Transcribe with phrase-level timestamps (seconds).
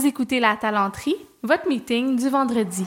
[0.00, 2.86] Vous écoutez La Talenterie, votre meeting du vendredi.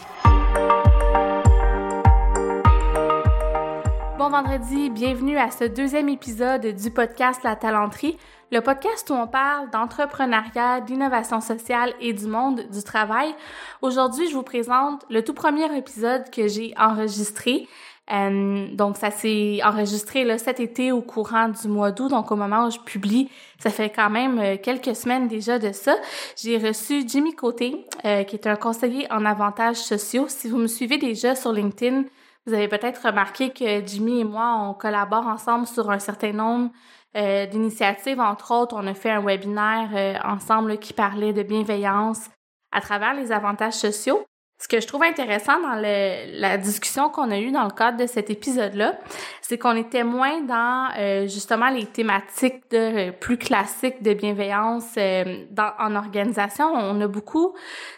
[4.18, 8.18] Bon vendredi, bienvenue à ce deuxième épisode du podcast La Talenterie,
[8.52, 13.36] le podcast où on parle d'entrepreneuriat, d'innovation sociale et du monde du travail.
[13.84, 17.68] Aujourd'hui, je vous présente le tout premier épisode que j'ai enregistré.
[18.12, 22.10] Euh, donc, ça s'est enregistré là, cet été au courant du mois d'août.
[22.10, 23.30] Donc, au moment où je publie,
[23.60, 25.96] ça fait quand même euh, quelques semaines déjà de ça.
[26.36, 30.26] J'ai reçu Jimmy Côté, euh, qui est un conseiller en avantages sociaux.
[30.28, 32.04] Si vous me suivez déjà sur LinkedIn,
[32.46, 36.72] vous avez peut-être remarqué que Jimmy et moi, on collabore ensemble sur un certain nombre
[37.52, 38.20] d'initiatives.
[38.20, 42.28] Entre autres, on a fait un webinaire ensemble qui parlait de bienveillance
[42.72, 44.26] à travers les avantages sociaux.
[44.60, 47.98] Ce que je trouve intéressant dans le, la discussion qu'on a eue dans le cadre
[47.98, 48.98] de cet épisode-là,
[49.42, 54.86] c'est qu'on était moins dans euh, justement les thématiques de euh, plus classiques de bienveillance
[54.98, 56.72] euh, dans, en organisation.
[56.74, 57.54] On a beaucoup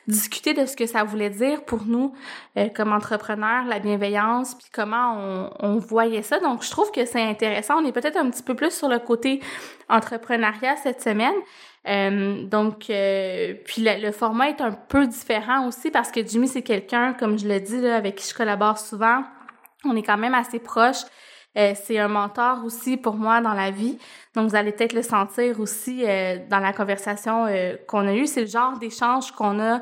[0.08, 2.13] discuté de ce que ça voulait dire pour nous
[2.74, 6.40] comme entrepreneurs, la bienveillance, puis comment on, on voyait ça.
[6.40, 7.82] Donc, je trouve que c'est intéressant.
[7.82, 9.41] On est peut-être un petit peu plus sur le côté
[9.90, 11.35] entrepreneuriat cette semaine.
[11.88, 16.64] Euh, donc, euh, puis le, format est un peu différent aussi parce que Jimmy, c'est
[16.64, 19.24] quelqu'un, comme je le dis, là, avec qui je collabore souvent.
[19.86, 21.04] On est quand même assez proches.
[21.58, 23.98] Euh, c'est un mentor aussi pour moi dans la vie.
[24.36, 26.04] Donc, vous allez peut-être le sentir aussi
[26.50, 27.48] dans la conversation
[27.88, 28.28] qu'on a eue.
[28.28, 29.80] C'est le genre d'échange qu'on a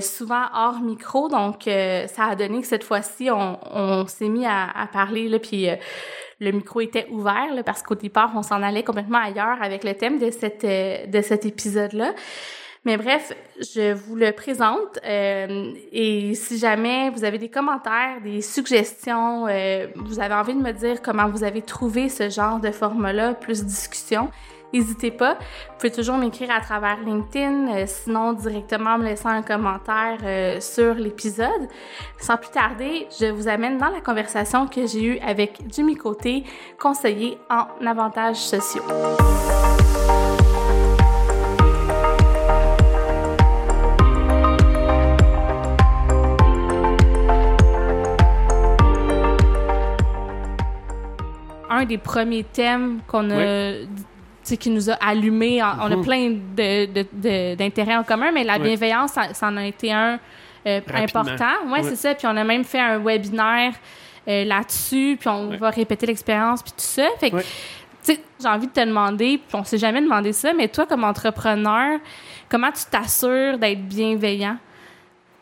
[0.00, 1.28] souvent hors micro.
[1.28, 5.40] Donc, ça a donné que cette fois-ci, on, on s'est mis à, à, parler, là,
[5.40, 5.66] puis
[6.40, 9.94] le micro était ouvert là, parce qu'au départ, on s'en allait complètement ailleurs avec le
[9.94, 12.14] thème de, cette, euh, de cet épisode-là.
[12.86, 18.40] Mais bref, je vous le présente euh, et si jamais vous avez des commentaires, des
[18.40, 22.70] suggestions, euh, vous avez envie de me dire comment vous avez trouvé ce genre de
[22.70, 24.30] format-là, plus discussion,
[24.72, 25.34] N'hésitez pas.
[25.34, 30.60] Vous pouvez toujours m'écrire à travers LinkedIn, euh, sinon directement me laisser un commentaire euh,
[30.60, 31.68] sur l'épisode.
[32.18, 36.44] Sans plus tarder, je vous amène dans la conversation que j'ai eue avec Jimmy Côté,
[36.78, 38.82] conseiller en avantages sociaux.
[51.72, 53.72] un des premiers thèmes qu'on a
[54.56, 55.62] qui nous a allumé.
[55.62, 56.04] On a mhm.
[56.04, 56.36] plein
[57.56, 60.18] d'intérêts en commun, mais la bienveillance, ça, en a été un
[60.66, 61.68] euh, important.
[61.68, 62.14] Ouais, c'est ça.
[62.14, 63.72] Puis on a même fait un webinaire
[64.28, 67.08] euh, là-dessus, puis on va répéter l'expérience, puis tout ça.
[67.18, 67.38] Fait que,
[68.06, 71.98] j'ai envie de te demander, puis on s'est jamais demandé ça, mais toi, comme entrepreneur,
[72.48, 74.56] comment tu t'assures d'être bienveillant?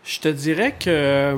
[0.04, 1.36] Je te dirais que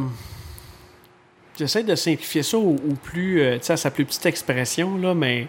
[1.59, 5.15] j'essaie de simplifier ça au, plus, euh, tu sais, à sa plus petite expression, là,
[5.15, 5.49] mais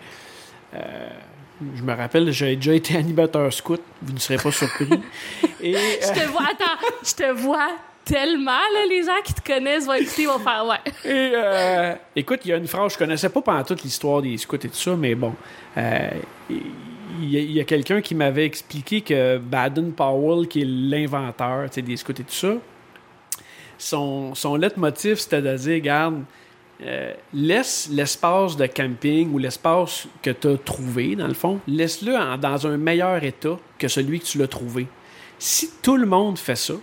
[1.76, 3.82] je me rappelle, j'ai déjà été animateur scout.
[4.02, 4.88] Vous ne serez pas surpris.
[5.62, 7.70] Et, je te vois, attends, je te vois
[8.04, 10.92] tellement, là, les gens qui te connaissent vont écouter, vont faire ouais.
[11.06, 14.38] Et, euh, écoute, il y a une phrase, je connaissais pas pendant toute l'histoire des
[14.38, 15.36] scouts et tout ça, mais bon.
[15.78, 16.10] Euh,
[16.50, 22.14] il y a, quelqu'un qui m'avait expliqué que Baden Powell, qui est l'inventeur des scouts
[22.14, 22.54] et tout ça,
[23.78, 26.24] son, son leitmotiv, c'était de dire, regarde,
[26.84, 32.38] euh, laisse l'espace de camping ou l'espace que tu as trouvé, dans le fond, laisse-le
[32.38, 34.88] dans un meilleur état que celui que tu l'as trouvé.
[35.38, 36.74] Si tout le monde fait ça,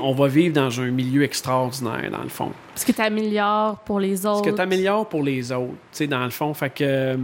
[0.00, 2.52] on va vivre dans un milieu extraordinaire, dans le fond.
[2.74, 4.44] Ce que tu améliores pour les autres.
[4.44, 6.52] Ce que tu améliores pour les autres, dans le fond.
[6.52, 7.16] Fait que, euh,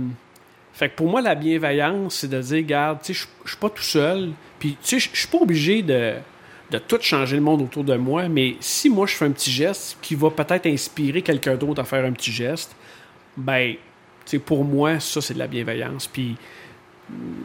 [0.72, 4.30] fait que pour moi, la bienveillance, c'est de dire, regarde, je suis pas tout seul.
[4.58, 6.14] Puis, je suis pas obligé de
[6.70, 9.50] de tout changer le monde autour de moi, mais si moi je fais un petit
[9.50, 12.74] geste qui va peut-être inspirer quelqu'un d'autre à faire un petit geste,
[13.36, 13.74] ben,
[14.24, 16.06] c'est pour moi, ça c'est de la bienveillance.
[16.06, 16.36] Puis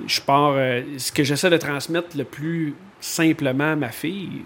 [0.07, 4.41] je pars, euh, ce que j'essaie de transmettre le plus simplement à ma fille,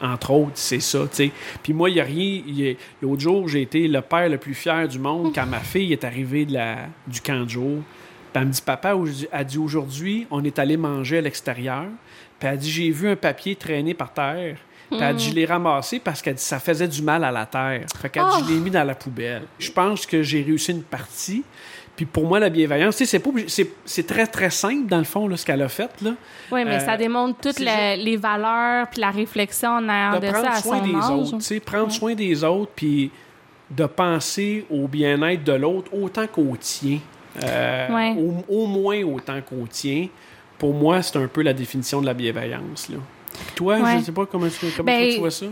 [0.00, 1.30] entre autres, c'est ça, tu sais.
[1.62, 2.74] Puis moi, il n'y a rien.
[3.02, 6.04] L'autre jour, j'ai été le père le plus fier du monde quand ma fille est
[6.04, 6.56] arrivée de
[7.06, 7.82] du camp de jour.
[8.32, 8.94] Puis elle me dit Papa,
[9.32, 11.86] a dit aujourd'hui, on est allé manger à l'extérieur.
[12.38, 14.56] Puis elle dit J'ai vu un papier traîner par terre.
[14.90, 15.34] Puis elle dit Je hmm.
[15.34, 17.84] l'ai ramassé parce qu'elle dit Ça faisait du mal à la terre.
[18.00, 18.64] Fait qu'elle dit Je l'ai oh!
[18.64, 19.42] mis dans la poubelle.
[19.58, 21.44] Je pense que j'ai réussi une partie.
[21.98, 23.20] Puis pour moi, la bienveillance, c'est,
[23.86, 25.90] c'est, très, très simple, dans le fond, là, ce qu'elle a fait.
[26.00, 26.12] Là.
[26.52, 30.52] Oui, mais ça euh, démontre toutes les, valeurs puis la réflexion en arrière de, ça
[30.52, 31.58] à soin des autres.
[31.64, 33.10] Prendre soin des autres puis
[33.68, 37.00] de penser au bien-être de l'autre autant qu'au tien.
[37.42, 38.14] Euh,
[38.48, 40.06] au, moins autant qu'au tien
[40.58, 42.88] pour moi, c'est un peu la définition de la bienveillance.
[42.88, 42.96] Là.
[43.54, 45.46] toi, je ne sais pas comment, tu, comment ben, tu vois ça.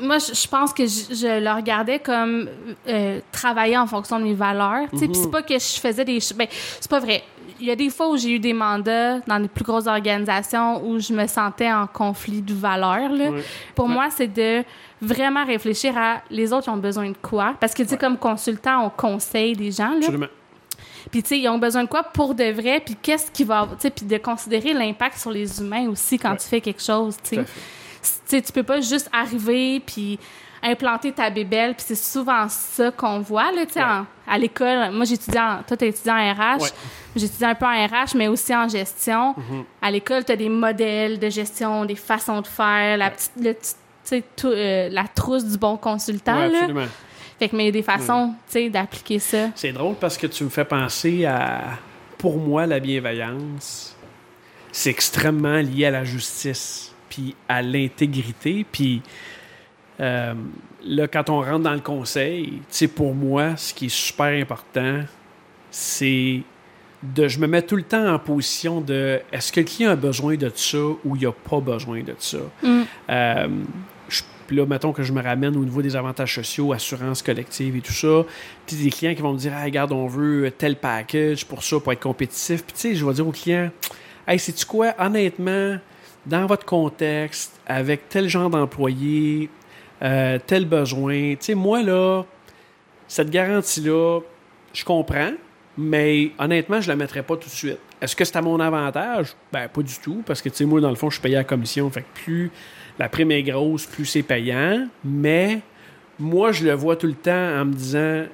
[0.00, 2.48] moi, je pense que je, le regardais comme
[2.88, 4.88] euh, travailler en fonction de mes valeurs.
[4.92, 5.14] Mm -hmm.
[5.14, 6.18] C'est pas que je faisais des...
[6.36, 6.48] Ben,
[6.80, 7.22] c'est pas vrai.
[7.60, 10.68] il y a des fois où j'ai eu des mandats dans les plus grosses organisations
[10.86, 13.12] où je me sentais en conflit de valeurs.
[13.20, 13.30] Là.
[13.30, 13.44] Ouais.
[13.74, 13.94] Pour Ouais.
[13.94, 14.64] moi, c'est de
[15.00, 17.54] vraiment réfléchir à les autres ils ont besoin de quoi?
[17.60, 19.90] Parce que, tu sais, comme consultant, on conseille des gens.
[19.90, 20.06] Là.
[20.08, 20.32] Absolument.
[21.10, 23.66] Puis, tu sais, ils ont besoin de quoi pour de vrai, puis qu'est-ce qui va.
[23.72, 26.36] Tu sais, puis de considérer l'impact sur les humains aussi quand Ouais.
[26.36, 27.38] tu fais quelque chose, tu
[28.26, 28.42] sais.
[28.42, 30.18] Tu peux pas juste arriver, puis
[30.64, 34.02] implanter ta bébelle, puis c'est souvent ça qu'on voit, là, tu sais, Ouais.
[34.28, 34.90] à l'école.
[34.92, 35.62] Moi, j'étudie en...
[35.66, 36.62] Toi, t'as étudié en RH.
[36.62, 36.68] Ouais.
[37.16, 39.34] J'étudie un peu en RH, mais aussi en gestion.
[39.36, 39.64] Mhm.
[39.82, 43.32] À l'école, t'as des modèles de gestion, des façons de faire, la petite...
[43.36, 43.56] le
[44.36, 46.44] tout, euh, la trousse du bon consultant, là.
[46.58, 46.86] absolument.
[47.42, 49.48] Fait que, mais il y a des façons, tu sais, d'appliquer ça.
[49.56, 51.76] C'est drôle parce que tu me fais penser à.
[52.16, 53.96] Pour moi, la bienveillance,
[54.70, 58.64] c'est extrêmement lié à la justice, puis à l'intégrité.
[58.70, 59.02] Puis
[59.98, 60.34] euh,
[60.84, 64.26] là, quand on rentre dans le conseil, tu sais, pour moi, ce qui est super
[64.26, 65.00] important,
[65.68, 66.42] c'est
[67.02, 67.26] de.
[67.26, 70.36] Je me mets tout le temps en position de est-ce que le client a besoin
[70.36, 72.38] de ça ou il n'a pas besoin de ça?
[72.62, 72.82] Mm.
[73.10, 73.48] Euh,
[74.52, 77.80] puis là, mettons que je me ramène au niveau des avantages sociaux, assurance collective et
[77.80, 78.22] tout ça.
[78.66, 81.80] Puis des clients qui vont me dire, ah, regarde, on veut tel package pour ça,
[81.80, 82.62] pour être compétitif.
[82.62, 83.70] Puis tu sais, je vais dire aux clients,
[84.28, 85.78] hey, sais-tu quoi, honnêtement,
[86.26, 89.48] dans votre contexte, avec tel genre d'employé,
[90.02, 92.24] euh, tel besoin, tu sais, moi, là,
[93.08, 94.20] cette garantie-là,
[94.74, 95.32] je comprends,
[95.78, 97.78] mais honnêtement, je la mettrais pas tout de suite.
[98.02, 99.34] Est-ce que c'est à mon avantage?
[99.50, 101.36] Ben, pas du tout, parce que, tu sais, moi, dans le fond, je suis payé
[101.36, 102.50] à la commission, fait que plus
[103.02, 105.58] la prime est grosse, plus c'est payant, mais
[106.20, 108.26] moi, je le vois tout le temps en me disant,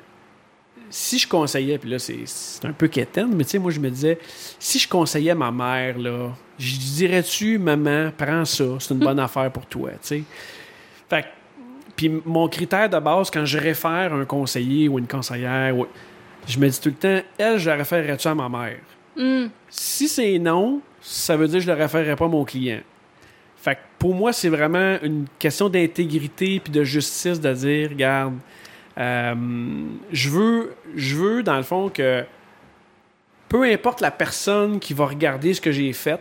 [0.90, 2.18] si je conseillais, puis là, c'est
[2.64, 4.18] un peu quétaine, mais tu sais, moi, je me disais,
[4.58, 9.50] si je conseillais ma mère, là, je dirais-tu, maman, prends ça, c'est une bonne affaire
[9.50, 10.22] pour toi, tu sais.
[11.08, 11.28] Fait que,
[11.96, 15.86] puis mon critère de base, quand je réfère un conseiller ou une conseillère, ou-
[16.46, 18.80] je me dis tout le temps, elle, je la référerais-tu à ma mère?
[19.16, 19.46] Mm.
[19.70, 22.80] Si c'est non, ça veut dire que je ne le référerai pas à mon client.
[23.60, 28.34] Fait que pour moi, c'est vraiment une question d'intégrité puis de justice de dire, regarde,
[28.96, 29.34] euh,
[30.12, 32.25] je veux, je veux dans le fond que
[33.49, 36.20] peu importe la personne qui va regarder ce que j'ai fait,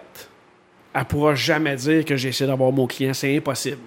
[0.94, 3.14] elle pourra jamais dire que j'ai essayé d'avoir mon client.
[3.14, 3.78] C'est impossible.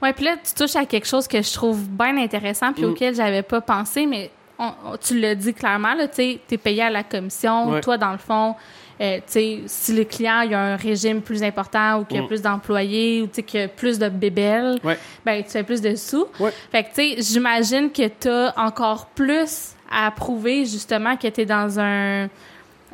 [0.00, 2.90] Ouais, puis là, tu touches à quelque chose que je trouve bien intéressant, puis Mm.
[2.90, 6.82] auquel j'avais pas pensé, mais on- on- tu l'as dit clairement, là, tu t'es payé
[6.82, 7.70] à la commission.
[7.72, 7.80] Ouais.
[7.80, 8.54] Toi, dans le fond,
[9.02, 12.22] euh, tu si le client il a un régime plus important ou qu'il y a
[12.22, 12.28] Mm.
[12.28, 14.96] plus d'employés ou tu qu'il y a plus de bébelles, Ouais.
[15.26, 16.26] ben, tu fais plus de sous.
[16.38, 16.52] Ouais.
[16.70, 21.78] Fait que, tu sais, j'imagine que t'as encore plus à prouver, justement, que t'es dans
[21.80, 22.28] un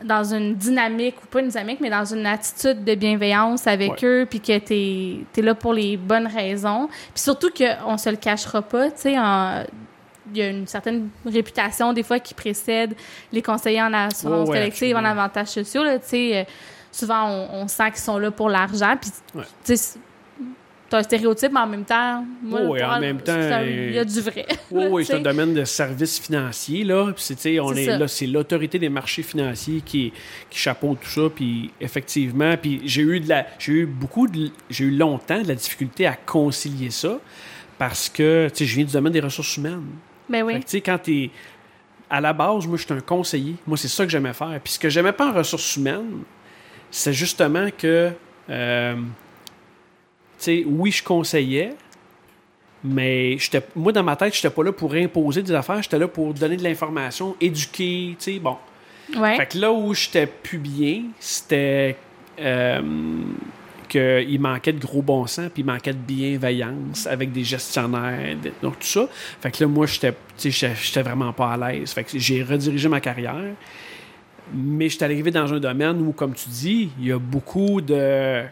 [0.05, 4.29] dans une dynamique, ou pas une dynamique, mais dans une attitude de bienveillance avec eux,
[4.31, 6.87] puis que t'es es là pour les bonnes raisons.
[7.13, 9.17] Puis surtout qu'on se le cachera pas, tu sais,
[10.35, 12.95] y a une certaine réputation des fois qui précède
[13.33, 16.45] les conseillers en assurance ouais, collective, en avantages sociaux, là, euh,
[16.91, 19.45] souvent, on, on sent qu'ils sont là pour l'argent, puis Ouais.
[19.65, 19.99] c'est
[20.97, 24.21] un stéréotype, mais en même temps, moi, Ouais, en même temps, il y a du
[24.21, 24.47] vrai.
[24.71, 27.13] Oui, c'est un domaine de services financiers, là.
[27.17, 27.99] C'est, on est, ça.
[27.99, 30.13] là, c'est l'autorité des marchés financiers qui,
[30.49, 31.29] qui chapeaute tout ça.
[31.35, 35.49] Puis effectivement, puis j'ai eu de la, j'ai eu beaucoup de, j'ai eu longtemps de
[35.49, 37.19] la difficulté à concilier ça
[37.79, 39.85] parce que, tu sais, je viens du domaine des ressources humaines.
[40.29, 40.57] Ben oui.
[40.61, 41.31] tu sais, quand t'es,
[42.11, 43.57] à la base, moi, je suis un conseiller.
[43.67, 44.59] Moi, c'est ça que j'aimais faire.
[44.63, 46.23] Puis ce que j'aimais pas en ressources humaines,
[46.91, 48.13] c'est justement que,
[48.51, 49.03] euh, tu
[50.39, 51.75] sais, oui, je conseillais,
[52.85, 56.09] mais j'étais, moi, dans ma tête, j'étais pas là pour imposer des affaires, j'étais là
[56.09, 58.57] pour donner de l'information, éduquer, tu sais, bon.
[59.17, 59.37] Ouais.
[59.37, 61.97] Fait que là où j'étais plus bien, c'était
[62.41, 62.81] euh,
[63.89, 68.79] qu'il manquait de gros bon sens, puis il manquait de bienveillance avec des gestionnaires, donc
[68.81, 69.09] tout ça.
[69.41, 71.93] Fait que là, moi, j'étais, j'étais- vraiment pas à l'aise.
[71.93, 73.35] Fait que j'ai redirigé ma carrière.
[74.55, 78.43] Mais j'étais arrivé dans un domaine où, comme tu dis, il y a beaucoup de...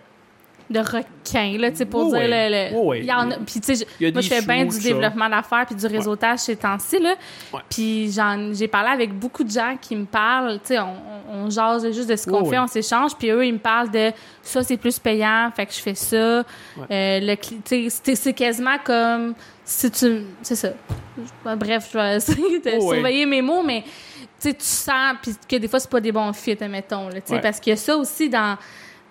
[0.69, 2.71] de requin, là, tu sais, pour dire le...
[2.71, 2.99] le- Oui, oui.
[3.03, 5.65] il y en a- puis tu sais, je- moi, je fais bien du développement d'affaires
[5.67, 7.15] puis du réseautage ces temps-ci, là.
[7.53, 7.61] Ouais.
[7.71, 11.51] Puis j'en- j'ai parlé avec beaucoup de gens qui me parlent, tu sais, on, on,
[11.51, 14.11] jase juste de ce qu'on fait, on s'échange, puis eux, ils me parlent de
[14.43, 16.17] ça, c'est plus payant, fait que je fais ça.
[16.17, 16.43] Euh,
[16.91, 20.23] le tu sais, c'est- quasiment comme si tu...
[20.43, 20.71] C'est ça.
[21.17, 25.33] Je- Bref, je vais essayer de surveiller mes mots, mais tu sais, tu sens puis
[25.49, 27.41] que des fois, c'est pas des bons fits, admettons, là, tu sais, Ouais.
[27.41, 28.59] parce qu'il y a ça aussi dans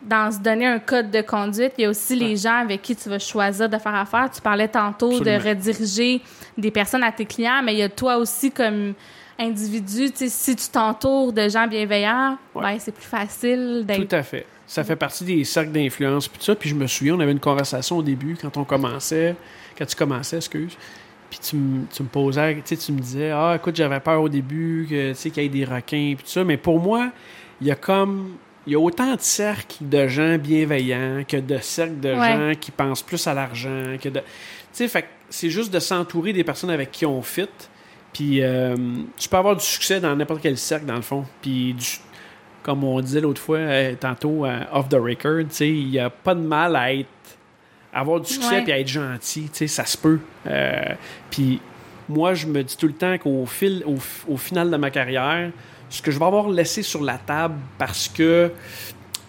[0.02, 2.96] dans se donner un code de conduite, il y a aussi les gens avec qui
[2.96, 4.30] tu vas choisir de faire affaire.
[4.34, 5.38] Tu parlais tantôt Absolument.
[5.44, 6.22] de rediriger
[6.58, 8.94] des personnes à tes clients, mais il y a toi aussi comme
[9.40, 12.62] individu, si tu t'entoures de gens bienveillants, Ouais.
[12.64, 14.46] ben c'est plus facile d'être Tout à fait.
[14.68, 16.56] Ça fait partie des cercles d'influence puis ça.
[16.56, 19.36] Puis je me souviens, on avait une conversation au début quand on commençait,
[19.78, 20.76] quand tu commençais, excuse.
[21.30, 24.88] Puis tu, me- tu me posais, tu me disais, ah, écoute, j'avais peur au début
[24.90, 26.44] que, tu sais, qu'il y ait des requins puis tout ça.
[26.44, 27.10] Mais pour moi,
[27.60, 28.36] il y a comme
[28.68, 32.32] il y a autant de cercles de gens bienveillants que de cercles de Ouais.
[32.34, 34.20] gens qui pensent plus à l'argent que de
[34.74, 37.48] tu sais c'est juste de s'entourer des personnes avec qui on fit
[38.14, 38.76] puis euh,
[39.18, 41.26] tu peux avoir du succès dans n'importe quel cercle dans le fond.
[41.42, 42.00] Puis du-
[42.64, 46.00] comme on disait l'autre fois euh, tantôt euh, off the record tu sais il y
[46.00, 47.08] a pas de mal à être
[47.94, 50.20] à avoir du succès puis à être gentil tu sais ça se peut.
[51.30, 51.60] Puis
[52.10, 53.98] moi je me dis tout le temps qu'au fil au,
[54.32, 55.52] au final de ma carrière
[55.96, 58.52] ce que je vais avoir laissé sur la table parce que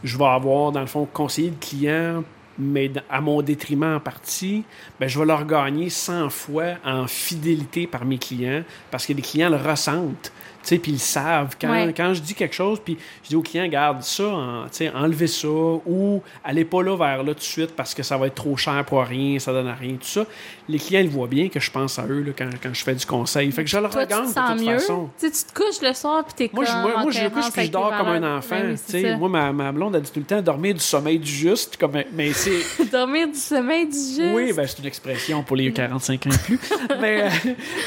[0.02, 2.25] je vais avoir, dans le fond, conseillé le client,
[2.58, 4.64] mais à mon détriment en partie,
[4.99, 9.23] ben, je vais leur gagner 100 fois en fidélité par mes clients parce que les
[9.23, 10.32] clients le ressentent.
[10.68, 11.56] Puis ils le savent.
[11.61, 11.94] Quand, Ouais.
[11.96, 14.90] quand je dis quelque chose, puis je dis au client, garde ça, en- tu sais,
[14.90, 18.26] enlevez ça, ou allez pas là vers là tout de suite parce que ça va
[18.26, 20.25] être trop cher pour rien, ça donne à rien, tout ça.
[20.68, 22.94] Les clients, ils voient bien que je pense à eux là, quand, quand je fais
[22.94, 23.50] du conseil.
[23.52, 24.78] Fait que je leur Toi, tu regarde de toute mieux?
[24.78, 25.11] façon.
[25.18, 27.70] Tu te couches le soir puis t'es Moi, comme moi, moi, je couche puis je
[27.70, 28.56] dors comme un enfant.
[28.61, 31.30] Ben oui, moi, ma, ma blonde, elle dit tout le temps dormir du sommeil du
[31.30, 31.76] juste.
[31.76, 32.90] Comme, mais c'est.
[32.90, 34.20] Dormir du sommeil du juste?
[34.35, 36.61] Oui, ben, c'est une expression pour les 45 ans et plus.
[37.00, 37.28] mais euh,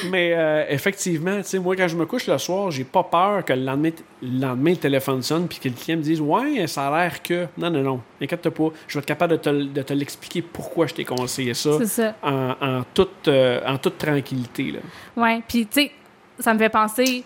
[0.09, 3.63] mais euh, effectivement, moi, quand je me couche le soir, j'ai pas peur que le
[3.63, 6.99] lendemain, le lendemain, le téléphone sonne puis que le client me dise Ouais, ça a
[7.03, 7.47] l'air que.
[7.57, 8.01] Non, non, non.
[8.21, 8.69] Inquiète-toi pas.
[8.87, 11.85] Je vais être capable de te, de te l'expliquer pourquoi je t'ai conseillé ça C'est
[11.85, 12.15] ça.
[12.23, 14.75] en, en toute, euh, en toute tranquillité.
[15.15, 15.91] Ouais, puis tu sais,
[16.39, 17.23] ça me fait penser.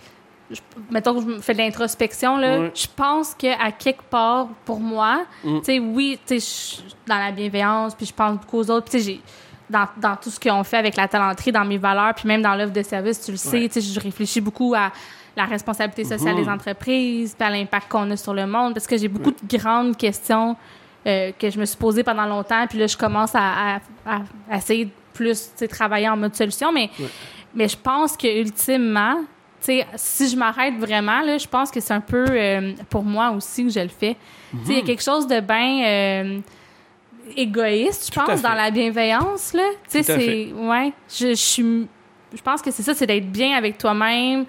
[0.51, 0.59] je-
[0.91, 2.59] mettons que je me fais de l'introspection, là.
[2.59, 2.71] Ouais.
[2.75, 5.59] Je pense qu'à quelque part, pour moi, Mm.
[5.59, 6.45] tu sais, oui, tu sais,
[6.75, 8.89] je suis dans la bienveillance, puis je pense beaucoup aux autres.
[8.89, 9.21] Puis tu sais, j'ai.
[9.69, 12.53] Dans, dans tout ce qu'on fait avec la talenterie, dans mes valeurs, puis même dans
[12.53, 13.69] l'offre de service, tu le sais, Ouais.
[13.69, 14.91] tu sais, je réfléchis beaucoup à
[15.35, 18.97] la responsabilité sociale des entreprises, puis à l'impact qu'on a sur le monde, parce que
[18.97, 20.55] j'ai beaucoup de grandes questions
[21.07, 23.39] euh, que je me suis posées pendant longtemps, puis là, je commence à,
[23.75, 27.07] à- à- à essayer de plus, travailler en mode solution, mais, Ouais.
[27.55, 29.15] mais je pense que ultimement,
[29.59, 33.63] si je m'arrête vraiment, là, je pense que c'est un peu euh, pour moi aussi
[33.63, 34.15] que je le fais.
[34.53, 34.85] Il y a Mhm.
[34.85, 36.39] quelque chose de bien euh,
[37.35, 39.63] égoïste, je pense, dans la bienveillance, là.
[39.87, 40.51] C'est...
[40.53, 41.87] Ouais, je, je suis...
[42.35, 44.45] Je pense que c'est ça, c'est d'être bien avec toi-même.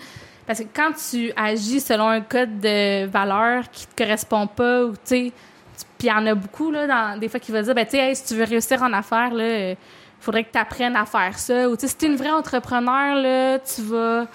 [0.46, 4.92] Parce que quand tu agis selon un code de valeur qui te correspond pas, ou
[4.92, 5.32] tu sais...
[5.98, 7.92] Puis il y en a beaucoup, là, dans, des fois, qui vont dire, ben, tu
[7.92, 9.44] sais, hey, si tu veux réussir en affaires, là...
[9.44, 9.74] euh,
[10.20, 11.68] faudrait que tu apprennes à faire ça.
[11.68, 14.26] Ou, tu sais, si tu es une vraie entrepreneur, là, tu vas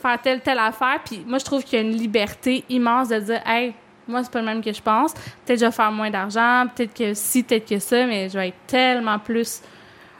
[0.00, 1.00] faire telle, telle affaire.
[1.04, 3.74] Puis moi, je trouve qu'il y a une liberté immense de dire, hey,
[4.08, 5.12] moi, c'est pas le même que je pense.
[5.12, 8.38] Peut-être que je vais faire moins d'argent, peut-être que si, peut-être que ça, mais je
[8.38, 9.60] vais être tellement plus.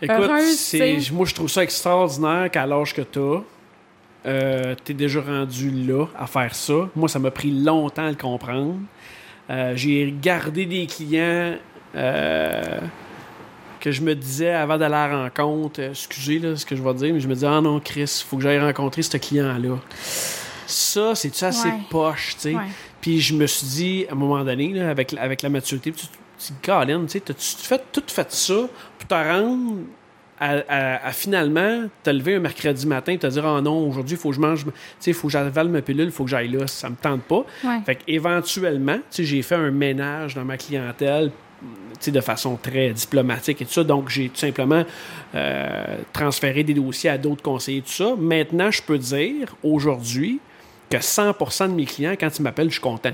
[0.02, 3.40] Écoute, heureuse, moi, je trouve ça extraordinaire qu'à l'âge que tu as,
[4.24, 6.88] tu es déjà rendu là à faire ça.
[6.96, 8.76] Moi, ça m'a pris longtemps à le comprendre.
[9.50, 11.56] Euh, j'ai gardé des clients
[11.94, 12.78] euh,
[13.80, 16.82] que je me disais avant d'aller à la rencontre, euh, excusez là, ce que je
[16.82, 19.18] vais dire, mais je me disais, ah non, Chris, il faut que j'aille rencontrer ce
[19.18, 19.76] client-là.
[20.66, 21.74] Ça, c'est-tu assez Ouais.
[21.90, 22.54] poche, tu sais?
[22.54, 22.62] Ouais.
[23.02, 26.06] Puis je me suis dit, à un moment donné, là, avec, avec la maturité, tu
[26.06, 28.54] tu te dis, Colin, tu sais, t'as-tu fait, tout fait ça
[28.98, 29.76] pour te rendre
[30.44, 34.16] à, à- à finalement te lever un mercredi matin et te dire, ah non, aujourd'hui,
[34.16, 34.70] il faut que je mange, tu
[35.00, 37.44] sais, faut que j'avale ma pilule, il faut que j'aille là, ça me tente pas.
[37.64, 37.80] Ouais.
[37.86, 41.66] Fait qu'éventuellement, tu sais, j'ai fait un ménage dans ma clientèle, tu
[42.00, 43.84] sais, de façon très diplomatique et tout ça.
[43.84, 44.84] Donc, j'ai tout simplement
[45.34, 48.14] euh, transféré des dossiers à d'autres conseillers, tout ça.
[48.18, 50.40] Maintenant, je peux dire, aujourd'hui,
[50.90, 53.12] que 100% de mes clients, quand ils m'appellent, je suis content.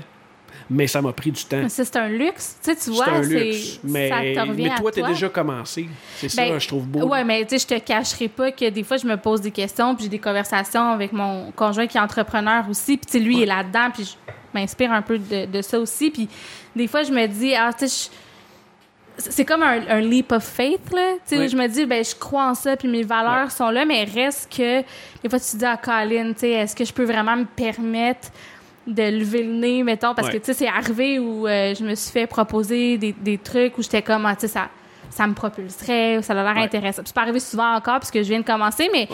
[0.69, 1.67] Mais ça m'a pris du temps.
[1.69, 2.57] Ça, c'est un luxe.
[2.63, 3.79] Tu sais, tu C'est vois, un luxe.
[3.83, 5.87] Mais, ça te mais toi, à t'es déjà commencé.
[6.17, 7.07] C'est ça, Ben, je trouve beau.
[7.07, 9.51] Ouais, mais tu sais, je te cacherai pas que des fois, je me pose des
[9.51, 13.19] questions, puis j'ai des conversations avec mon conjoint qui est entrepreneur aussi, puis tu sais,
[13.19, 14.11] lui, il est là-dedans, puis je
[14.53, 16.09] m'inspire un peu de, de ça aussi.
[16.11, 16.27] Puis
[16.75, 18.09] des fois, je me dis, ah, tu sais,
[19.17, 21.13] c'est comme un, un leap of faith, là.
[21.27, 21.45] Tu sais, Oui.
[21.45, 23.49] où je me dis, ben, je crois en ça, puis mes valeurs Ouais.
[23.49, 26.75] sont là, mais reste que, des fois, tu te dis, ah, Colin, tu sais, est-ce
[26.75, 28.29] que je peux vraiment me permettre
[28.87, 30.33] de lever le nez, mettons, parce Ouais.
[30.33, 33.77] que, tu sais, c'est arrivé où euh, je me suis fait proposer des, des trucs
[33.77, 34.69] où j'étais comme, ah, tu sais, ça,
[35.09, 36.63] ça me propulserait, ou ça a l'air Ouais.
[36.63, 37.03] intéressant.
[37.05, 39.07] C'est pas arrivé souvent encore, parce que je viens de commencer, mais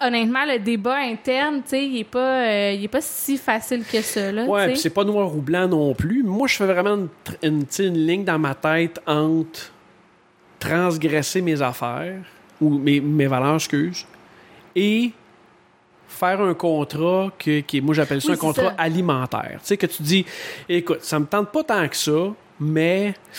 [0.00, 3.84] honnêtement, le débat interne, tu sais, il est pas, euh, il est pas si facile
[3.90, 6.22] que ça, là, Ouais, puis c'est pas noir ou blanc non plus.
[6.22, 7.06] Moi, je fais vraiment
[7.42, 9.70] une ligne dans ma tête entre
[10.58, 12.20] transgresser mes affaires,
[12.60, 14.04] ou mes, mes valeurs, excuse,
[14.76, 15.12] et
[16.10, 18.74] faire un contrat que, qui est- moi j'appelle ça Oui, un contrat ça.
[18.76, 19.58] alimentaire.
[19.60, 20.26] Tu sais, que tu dis,
[20.68, 23.38] écoute, ça me tente pas tant que ça, mais, tu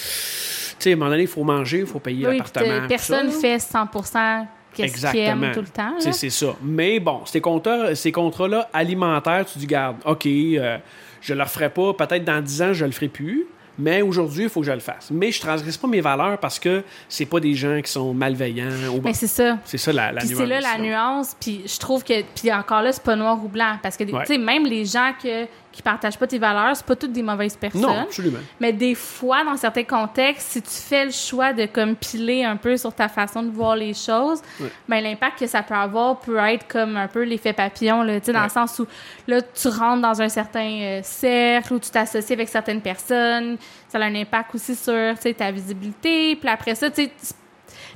[0.80, 2.88] sais, à un moment donné, il faut manger, il faut payer Oui, l'appartement.
[2.88, 3.40] personne ça.
[3.40, 5.48] fait 100% qu'est-ce qu'il Exactement.
[5.48, 5.94] aime tout le temps.
[6.00, 6.56] C'est ça.
[6.64, 10.78] Mais bon, ces contrats, ces contrats-là alimentaires, tu dis, garde, OK, euh,
[11.22, 13.46] je le ferai pas, peut-être dans 10 ans, je le ferai plus.
[13.82, 15.10] Mais aujourd'hui, il faut que je le fasse.
[15.12, 18.68] Mais je transgresse pas mes valeurs parce que c'est pas des gens qui sont malveillants.
[18.96, 19.58] ou- Mais c'est ça.
[19.66, 20.26] C'est ça la, nuance.
[20.36, 23.48] c'est là la nuance, puis je trouve que puis encore là c'est pas noir ou
[23.48, 24.22] blanc parce que Ouais.
[24.26, 27.24] tu sais même les gens que qui partagent pas tes valeurs, c'est pas toutes des
[27.24, 27.82] mauvaises personnes.
[27.82, 28.40] Non, absolument.
[28.60, 32.58] Mais des fois, dans certains contextes, si tu fais le choix de comme piler un
[32.58, 34.72] peu sur ta façon de voir les choses, Ouais.
[34.90, 38.34] ben l'impact que ça peut avoir peut être comme un peu l'effet papillon, là, dans
[38.34, 38.44] Ouais.
[38.44, 38.88] le sens où
[39.28, 43.98] là, tu rentres dans un certain euh, cercle où tu t'associes avec certaines personnes, ça
[43.98, 47.12] a un impact aussi sur, ta visibilité, puis après ça, tu sais,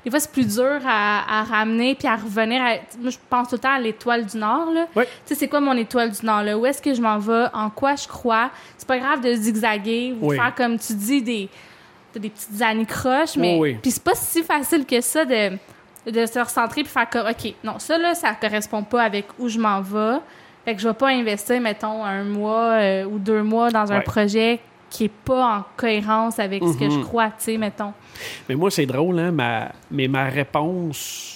[0.06, 2.76] des fois, c'est plus dur à, à ramener puis à revenir à...
[3.02, 4.86] Moi, je pense tout le temps à l'étoile du Nord, là.
[4.96, 5.06] Ouais.
[5.06, 6.58] Tu sais, c'est quoi mon étoile du Nord, là?
[6.58, 7.46] Où est-ce que je m'en vais?
[7.54, 8.52] En quoi je crois?
[8.78, 10.38] C'est pas grave de zigzaguer ou Oui.
[10.38, 11.50] faire, comme tu dis, des,
[12.16, 13.56] des petites anicroches, mais...
[13.56, 13.80] Oui, oui.
[13.82, 15.58] Puis c'est pas si facile que ça de,
[16.12, 19.50] de se recentrer puis faire comme, OK, non, ça, là, ça correspond pas avec où
[19.50, 20.18] je m'en vais.
[20.66, 24.02] Fait que je vais pas investir, mettons, un mois euh, ou deux mois dans un
[24.02, 24.60] projet
[24.96, 27.04] qui est pas en cohérence avec ce que je Mhm.
[27.04, 27.94] crois, tu sais, mettons.
[28.48, 31.32] Mais moi, c'est drôle, hein, ma, mais ma réponse.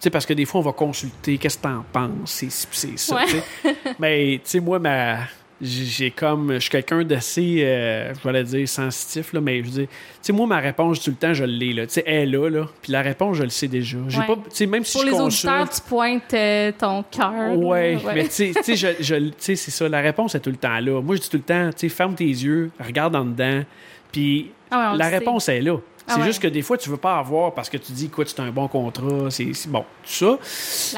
[0.00, 2.50] Tu sais, parce que des fois, on va consulter, qu'est-ce que t'en penses, c'est
[2.96, 3.14] ça.
[3.16, 3.24] Ouais.
[3.26, 3.76] tu sais.
[3.98, 5.18] mais, tu sais, moi, ma.
[5.62, 6.54] J'ai j'ai comme.
[6.54, 7.58] Je suis quelqu'un d'assez.
[7.60, 9.86] euh, je vais dire sensitif, là, mais je veux dire.
[9.88, 11.86] Tu sais, moi, ma réponse, tout le temps, je l'ai, là.
[11.86, 12.66] Tu sais, elle est là, là.
[12.82, 13.96] Puis la réponse, je le sais déjà.
[14.08, 14.26] J'ai Ouais.
[14.26, 14.34] pas.
[14.34, 15.52] Tu sais, même si Pour je les consulte.
[15.52, 17.56] auditeurs, tu pointes euh, ton cœur.
[17.56, 18.00] Ouais, là.
[18.14, 21.00] mais tu sais- je, je- c'est ça, la réponse est tout le temps là.
[21.00, 23.62] Moi, je dis tout le temps, tu sais, ferme tes yeux, regarde en dedans,
[24.10, 25.18] puis Ah ouais, la sait.
[25.18, 25.76] réponse est là.
[26.12, 26.26] Ah C'est ouais.
[26.26, 28.50] juste que des fois, tu veux pas avoir parce que tu dis, écoute, c'est un
[28.50, 30.38] bon contrat, c'est bon, tout ça.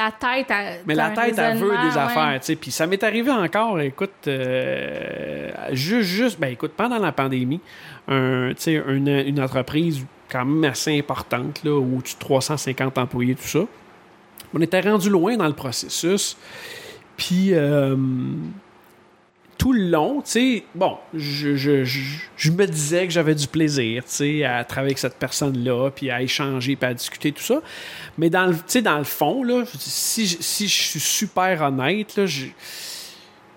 [0.03, 1.97] La tête, elle- Mais la tête, elle veut des ouais.
[1.97, 2.55] affaires, tu sais.
[2.55, 7.61] Puis ça m'est arrivé encore, écoute, euh, juste, juste, ben écoute, pendant la pandémie,
[8.07, 13.35] un, tu sais, une, une entreprise quand même assez importante, là, au-dessus de 350 employés,
[13.35, 13.59] tout ça.
[14.53, 16.37] On était rendu loin dans le processus.
[17.17, 17.95] Puis, euh,
[19.57, 21.99] tout le long, tu sais, bon, je, je, je,
[22.35, 26.09] je me disais que j'avais du plaisir, tu sais, à travailler avec cette personne-là, puis
[26.11, 27.61] à échanger, puis à discuter, tout ça.
[28.17, 31.61] Mais dans le, tu sais, dans le fond, là, si, je- si je suis super
[31.61, 32.51] honnête, là, je, tu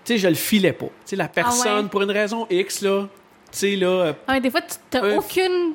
[0.05, 0.87] sais, je le filais pas.
[0.87, 1.89] Tu sais, la personne, Ah ouais?
[1.89, 3.07] pour une raison X, là,
[3.51, 5.73] tu sais, là, euh, Ouais, des fois, tu n'as Un- aucune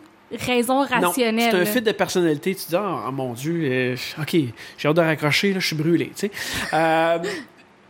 [0.47, 1.51] raison rationnelle.
[1.51, 2.55] c'est un fit de personnalité.
[2.55, 4.35] Tu dis, ah, mon Dieu, euh, OK,
[4.77, 6.31] j'ai hâte de raccrocher, là, je suis brûlé, tu sais.
[6.73, 7.19] Euh,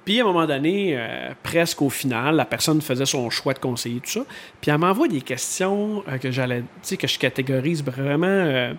[0.05, 3.59] puis à un moment donné, euh, presque au final, la personne faisait son choix de
[3.59, 4.21] conseiller, tout ça.
[4.61, 8.73] Puis elle m'envoie des questions euh, que j'allais, tu sais, que je catégorise vraiment euh,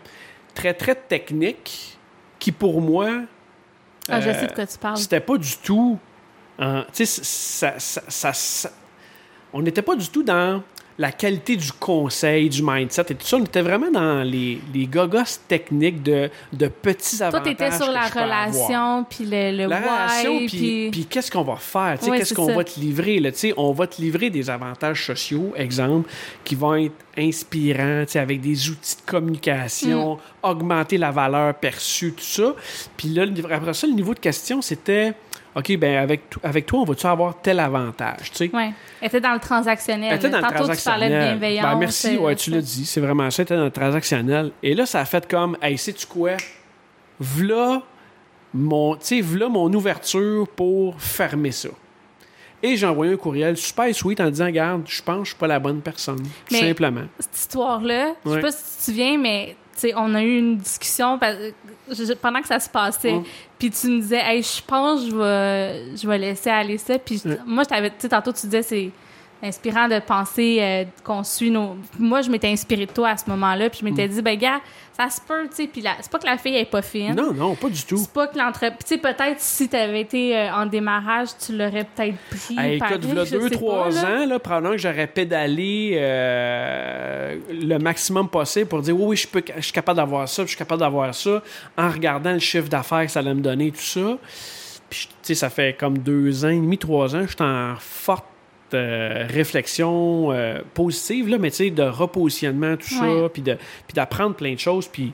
[0.54, 1.96] très, très techniques,
[2.38, 3.22] qui pour moi,
[4.08, 4.96] Ah, je sais de quoi tu parles.
[4.98, 5.98] c'était pas du tout.
[6.58, 8.70] en- tu sais, ça, ça- ça- ça-
[9.52, 10.62] on n'était pas du tout dans
[10.98, 13.36] la qualité du conseil, du mindset et tout ça.
[13.36, 17.44] On était vraiment dans les, les gogos techniques de, de petits Toi, avantages.
[17.56, 20.88] t'étais sur que la relation, puis le, le La relation, why, puis, puis...
[20.92, 21.96] puis qu'est-ce qu'on va faire?
[21.98, 23.18] Tu sais, Ouais, qu'est-ce qu'on va te livrer?
[23.18, 26.08] Là, Tu sais, on va te livrer des avantages sociaux, exemple,
[26.44, 29.04] qui vont être inspirants, tu sais, avec des outils de Mm.
[29.06, 32.54] communication, augmenter la valeur perçue, tout ça.
[32.96, 35.14] Puis là, après ça, le niveau de question, c'était
[35.56, 38.30] OK, ben avec, avec toi, on va-tu avoir tel avantage?
[38.32, 38.50] Tu sais?
[38.52, 38.72] Ouais.
[39.00, 40.08] Elle était dans le transactionnel.
[40.10, 40.48] Elle était dans là.
[40.50, 41.38] le Tantôt, tu parlais de transactionnel.
[41.38, 41.64] bienveillance.
[41.72, 42.84] Ben, merci, euh, ouais, tu l'as dit.
[42.86, 44.50] C'est vraiment ça, était dans le transactionnel.
[44.62, 46.32] Et là, ça a fait comme, hey, sais-tu quoi?
[47.20, 47.82] V'là
[48.52, 51.68] mon, tu sais, v'là mon ouverture pour fermer ça.
[52.62, 55.38] Et j'ai envoyé un courriel super sweet en disant, regarde, je pense que je suis
[55.38, 56.18] pas la bonne personne.
[56.22, 57.02] Tout Mais- simplement.
[57.18, 58.40] Cette histoire-là, je sais Ouais.
[58.42, 61.36] pas si tu te souviens, mais sais, on a eu une discussion parce-
[61.90, 63.12] je- pendant que ça se passait.
[63.12, 63.24] Mm.
[63.58, 66.98] Puis tu me disais, hey, je pense que je vais, je vais laisser aller ça.
[66.98, 68.90] Puis je- moi, je t'avais, tu sais, tantôt, tu disais, c'est
[69.44, 71.76] inspirant de penser euh, qu'on suit nos.
[71.98, 73.68] Moi, je m'étais inspirée de toi à ce moment-là.
[73.70, 74.60] Puis je m'étais dit, ben, gars,
[74.96, 75.66] ça se peut, tu sais.
[75.66, 77.14] Puis la- c'est pas que la fille est pas fine.
[77.14, 77.96] Non, non, pas du tout.
[77.98, 78.78] C'est pas que l'entreprise.
[78.86, 82.56] Tu sais, peut-être si tu avais été euh, en démarrage, tu l'aurais peut-être pris.
[82.58, 84.22] Hey, écoute, là, je deux, sais trois pas, là.
[84.22, 89.28] ans, là, probablement que j'aurais pédalé euh, le maximum possible pour dire oui, oui, je,
[89.28, 91.42] peux, je suis capable d'avoir ça, puis je suis capable d'avoir ça,
[91.76, 94.16] en regardant le chiffre d'affaires que ça allait me donner, tout ça.
[94.90, 97.74] Puis, tu sais, ça fait comme deux ans et demi, trois ans, je suis en
[97.78, 98.24] forte
[98.72, 103.22] euh, réflexion euh, positive, là, mais tu sais, de repositionnement, tout Ouais.
[103.22, 105.12] ça, puis puis d'apprendre plein de choses, puis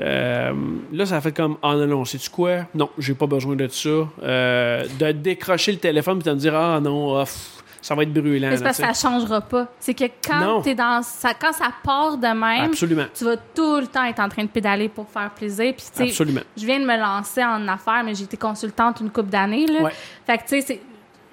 [0.00, 0.52] euh,
[0.92, 2.66] là, ça fait comme Ah non, non, sais-tu quoi?
[2.74, 3.88] Non, j'ai pas besoin de ça.
[3.88, 8.12] De décrocher le téléphone et de me dire Ah non, ah, pff, ça va être
[8.12, 8.48] brûlant.
[8.50, 9.68] Mais c'est parce que ça changera pas.
[9.78, 13.04] C'est que quand t'es dans ça, quand ça part de même, Absolument.
[13.14, 15.72] tu vas tout le temps être en train de pédaler pour faire plaisir.
[15.74, 16.40] Puis tu sais, Absolument.
[16.56, 19.82] je viens de me lancer en affaires, mais j'ai été consultante une couple d'années là.
[19.82, 19.92] Ouais.
[20.26, 20.80] Fait que tu sais,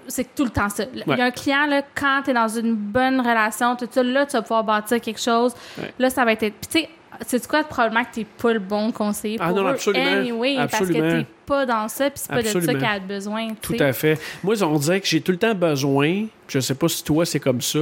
[0.07, 0.85] c'est tout le temps ça.
[0.93, 4.03] Il y a un client, là, quand tu es dans une bonne relation, tout ça,
[4.03, 5.53] là, tu vas pouvoir bâtir quelque chose.
[5.77, 5.93] Ouais.
[5.99, 6.39] Là, ça va être.
[6.39, 6.89] Puis, tu sais,
[7.27, 10.05] c'est quoi probablement que tu pas le bon conseiller Ah pour non, eux absolument.
[10.05, 13.49] anyway, parce que tu pas dans ça, puis c'est pas de ça qu'elle a besoin.
[13.61, 14.19] Tout à fait.
[14.43, 17.39] Moi, on dirait que j'ai tout le temps besoin, je sais pas si toi c'est
[17.39, 17.79] comme ça,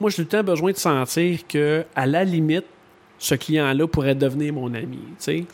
[0.00, 2.66] moi j'ai tout le temps besoin de sentir que, à la limite,
[3.18, 4.98] ce client-là pourrait devenir mon ami.
[4.98, 5.44] tu sais.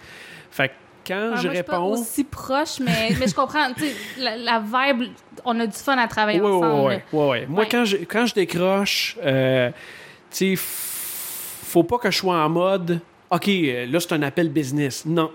[0.50, 0.74] Fait que,
[1.06, 1.92] quand Ah, je moi, suis pas réponds.
[1.92, 3.72] aussi proche, mais, mais je comprends.
[3.74, 5.08] tu sais, La, la vibe,
[5.44, 6.86] on a du fun à travailler Ouais, ensemble.
[6.88, 7.46] ouais, ouais, ouais.
[7.48, 7.64] Moi.
[7.70, 9.70] Quand, je, quand je décroche, euh,
[10.30, 14.48] tu sais, faut pas que je sois en mode OK, euh, là, c'est un appel
[14.48, 15.04] business.
[15.06, 15.30] Non.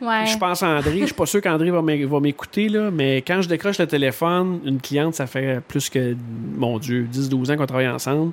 [0.00, 0.26] Ouais.
[0.26, 0.98] Je pense à André.
[1.00, 1.80] Je suis pas sûr qu'André va
[2.20, 6.16] m'écouter, là, mais quand je décroche le téléphone, une cliente, ça fait plus que,
[6.56, 8.32] mon Dieu, 10-12 ans qu'on travaille ensemble.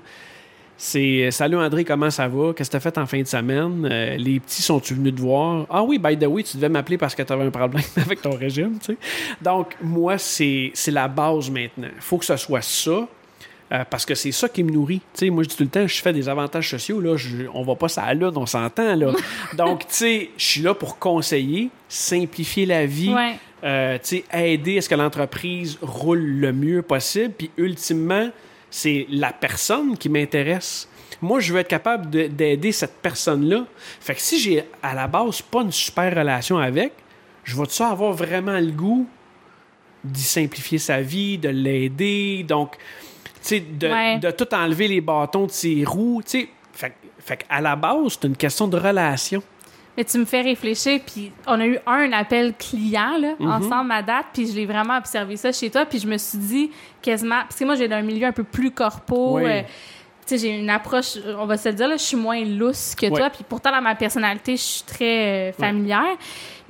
[0.80, 2.54] C'est Salut André, comment ça va?
[2.54, 3.88] Qu'est-ce que tu as fait en fin de semaine?
[3.92, 5.66] Euh, les petits sont-ils venus te voir?
[5.72, 8.22] Ah oui, by the way, tu devais m'appeler parce que tu avais un problème avec
[8.22, 8.78] ton régime.
[8.80, 8.98] tu sais.
[9.42, 11.88] Donc, moi, c'est la base maintenant.
[11.96, 13.08] Il faut que ce soit ça.
[13.72, 15.02] euh, parce que c'est ça qui me nourrit.
[15.24, 17.02] Moi, je dis tout le temps, je fais des avantages sociaux.
[17.02, 18.96] Là, je- on va pas ça à lune, on s'entend.
[18.96, 19.12] là.
[19.58, 23.34] Donc, tu sais, je suis là pour conseiller, simplifier la vie, Ouais.
[23.64, 23.98] euh,
[24.32, 27.34] aider à ce que l'entreprise roule le mieux possible.
[27.38, 28.30] Puis, ultimement,
[28.78, 30.88] c'est la personne qui m'intéresse.
[31.22, 33.66] Moi, je veux être capable de- d'aider cette personne-là.
[34.00, 36.94] Fait que si j'ai à la base pas une super relation avec,
[37.44, 39.08] je vais ça avoir vraiment le goût
[40.04, 42.46] d'y simplifier sa vie, de l'aider?
[42.48, 42.82] Donc, tu
[43.42, 44.20] sais, de, Ouais.
[44.20, 46.22] de tout enlever les bâtons de ses roues.
[46.24, 49.42] Tu sais, fait, fait à la base, c'est une question de relation.
[49.98, 53.50] Mais tu me fais réfléchir, puis on a eu un appel client là, Mhm.
[53.52, 56.38] ensemble à date, puis je l'ai vraiment observé ça chez toi, puis je me suis
[56.38, 59.46] dit quasiment, parce que moi j'ai un milieu un peu plus corpo, Oui.
[59.46, 59.62] euh,
[60.28, 62.94] tu sais, j'ai une approche, on va se le dire, là, je suis moins lousse
[62.96, 63.18] que Ouais.
[63.18, 66.16] toi, puis pourtant dans ma personnalité, je suis très euh, familière,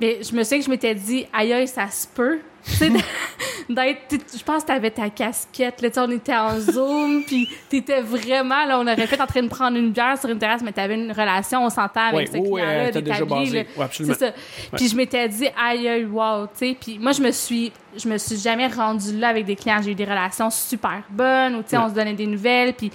[0.00, 2.38] mais je me souviens que je m'étais dit, aïe aïe, ça se peut.
[2.78, 8.64] Tu je pense que t'avais ta casquette, là, on était en Zoom, puis t'étais vraiment,
[8.64, 10.94] là, on aurait fait en train de prendre une bière sur une terrasse, mais t'avais
[10.94, 13.58] une relation, on s'entend avec Ouais, ce client-là, t'as déjà basé.
[13.58, 13.64] là.
[13.76, 14.14] Ouais, absolument.
[14.18, 14.32] C'est ça.
[14.74, 16.76] Puis je m'étais dit, aïe, aïe, wow, tu sais.
[16.80, 19.80] Puis moi, je me suis, je me suis jamais rendue là avec des clients.
[19.82, 21.82] J'ai eu des relations super bonnes, où, tu sais, Ouais.
[21.84, 22.90] on se donnait des nouvelles, puis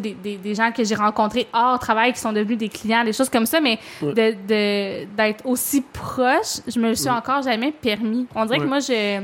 [0.00, 3.12] des, des, des gens que j'ai rencontrés hors travail qui sont devenus des clients, des
[3.12, 4.12] choses comme ça, mais Ouais.
[4.12, 8.26] de, de- d'être aussi proche, je me le suis encore jamais permis.
[8.34, 8.64] On dirait Ouais.
[8.64, 9.20] que moi, je.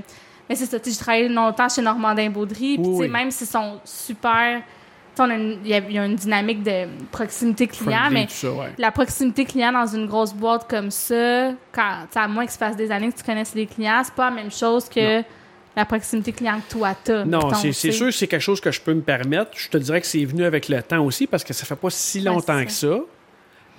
[0.49, 3.47] Mais c'est ça, tu sais, j'ai travaillé longtemps chez Normandin Baudry, puis Oui, même s'ils
[3.47, 4.63] sont super.
[5.23, 8.53] Il y, a- il y a une dynamique de proximité client, Friendly, mais tout ça,
[8.53, 8.73] ouais.
[8.79, 12.77] la proximité client dans une grosse boîte comme ça, quand, à moins que ça fasse
[12.77, 15.21] des années que tu connaisses les clients, c'est pas la même chose que
[15.77, 17.25] la proximité client que toi t'as.
[17.25, 19.53] Non, c'est c'est sûr que c'est quelque chose que je peux me permettre.
[19.57, 21.91] Je te dirais que c'est venu avec le temps aussi parce que ça fait pas
[21.91, 22.99] si longtemps que ça.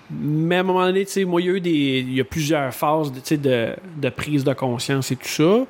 [0.10, 1.69] Mais à un moment donné, tu sais, moi, il y a eu des,
[2.06, 5.65] il y a plusieurs phases de, de, de prise de conscience et tout ça.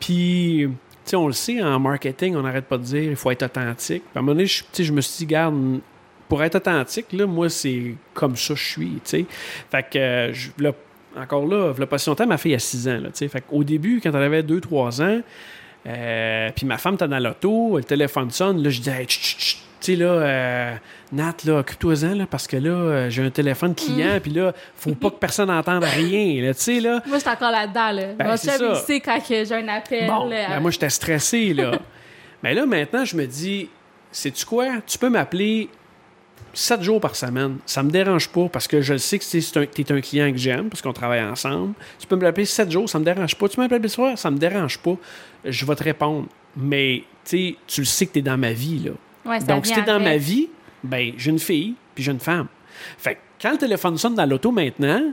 [0.00, 3.30] Puis, tu sais, on le sait, en marketing, on n'arrête pas de dire il faut
[3.30, 4.02] être authentique.
[4.02, 5.78] Puis à un moment donné, je, tu sais, je me suis dit, garde,
[6.28, 9.26] pour être authentique, là, moi, c'est comme ça je suis, tu sais.
[9.70, 10.72] Fait que, euh, je- là,
[11.16, 13.08] encore là, il pas si longtemps, ma fille a 6 ans, là.
[13.12, 15.20] Fait qu'au début, quand elle avait 2-3 ans,
[15.86, 19.56] euh, puis ma femme était dans l'auto, le téléphone sonne, là, je dis, hey, tu
[19.80, 20.74] sais, là, euh,
[21.12, 24.20] Nat, là, occupe-toi-en, là, parce que là, euh, j'ai un téléphone client, Mm.
[24.20, 27.00] puis là, faut pas que personne n'entende rien, là, tu sais, là.
[27.06, 27.90] Moi, j'étais encore là-dedans.
[27.92, 28.12] Là.
[28.18, 28.82] Ben, Mon c'est chum, il ça.
[28.82, 30.06] sait quand j'ai un appel.
[30.06, 31.72] Bon, là, ben, moi, j'étais stressé, là.
[32.42, 33.68] Mais là, maintenant, je me dis,
[34.12, 34.66] sais-tu quoi?
[34.86, 35.68] Tu peux m'appeler
[36.52, 37.58] sept jours par semaine.
[37.66, 40.68] Ça me dérange pas parce que je sais que tu es un client que j'aime
[40.68, 41.74] parce qu'on travaille ensemble.
[41.98, 43.48] Tu peux me l'appeler sept jours, ça me dérange pas.
[43.48, 44.96] Tu peux m'appeler le soir, ça me dérange pas.
[45.44, 46.26] Je vais te répondre.
[46.56, 48.90] Mais, tu sais, tu le sais que tu es dans ma vie, là.
[49.24, 50.48] Ouais, Donc, si vient t'es dans ma vie,
[50.82, 52.46] ben, j'ai une fille, puis j'ai une femme.
[52.98, 55.12] Fait que quand le téléphone sonne dans l'auto maintenant,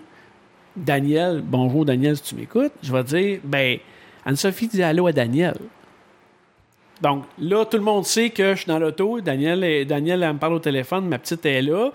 [0.75, 3.77] Daniel, bonjour Daniel, si tu m'écoutes, je vais dire, ben,
[4.25, 5.57] Anne-Sophie dit allô à Daniel.
[7.01, 10.33] Donc là, tout le monde sait que je suis dans l'auto, Daniel, est- Daniel elle
[10.33, 11.91] me parle au téléphone, ma petite est là.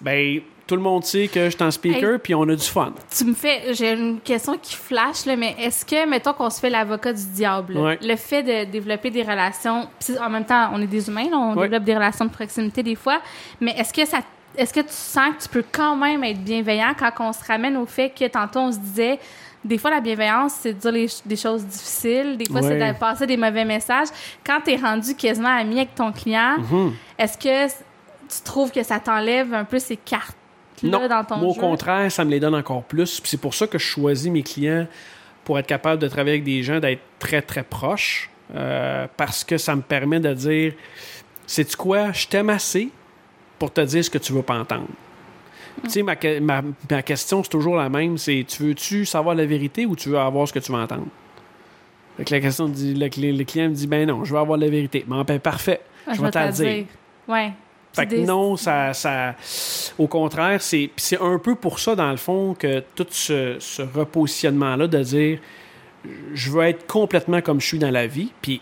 [0.00, 2.18] Ben, tout le monde sait que je suis en speaker, Hey.
[2.22, 2.92] puis on a du fun.
[3.16, 3.74] Tu me fais.
[3.74, 7.24] J'ai une question qui flash, là, mais est-ce que, mettons qu'on se fait l'avocat du
[7.32, 7.98] diable, Ouais.
[8.02, 9.88] le fait de développer des relations.
[10.04, 11.64] puis en même temps, on est des humains, là, on Ouais.
[11.68, 13.20] développe des relations de proximité des fois,
[13.60, 14.18] mais est-ce que ça.
[14.56, 17.76] Est-ce que tu sens que tu peux quand même être bienveillant quand on se ramène
[17.76, 19.18] au fait que tantôt on se disait.
[19.64, 22.36] Des fois, la bienveillance, c'est de dire les des choses difficiles.
[22.36, 24.08] Des fois, c'est de passer des mauvais messages.
[24.44, 26.92] Quand tu es rendu quasiment ami avec ton client, Mhm.
[27.18, 31.50] est-ce que tu trouves que ça t'enlève un peu ces cartes-là Non, dans ton moi,
[31.50, 31.60] au jeu?
[31.60, 33.22] contraire, ça me les donne encore plus.
[33.24, 34.86] C'est pour ça que je choisis mes clients
[35.44, 38.28] pour être capable de travailler avec des gens, d'être très, très proche.
[38.54, 40.74] euh, parce que ça me permet de dire,
[41.46, 42.90] sais-tu quoi, je t'aime assez
[43.58, 44.86] pour te dire ce que tu veux pas entendre.
[45.82, 49.44] Tu sais, ma, ma- ma question, c'est toujours la même, c'est, tu veux-tu savoir la
[49.44, 51.06] vérité ou tu veux avoir ce que tu veux entendre?
[52.16, 53.06] Fait que la question dit, le,
[53.36, 55.04] le client me dit, ben non, je veux avoir la vérité.
[55.06, 56.84] Bon, ben parfait, Ah, je vais te la dire.
[57.28, 57.52] Ouais.
[57.92, 59.34] Fait que des- non, ça, ça,
[59.98, 63.82] au contraire, c'est, c'est un peu pour ça, dans le fond, que tout ce, ce
[63.82, 65.38] repositionnement-là de dire,
[66.34, 68.60] je veux être complètement comme je suis dans la vie, puis